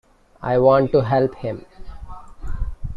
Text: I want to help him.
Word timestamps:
I 0.41 0.57
want 0.57 0.91
to 0.93 1.01
help 1.01 1.35
him. 1.35 1.63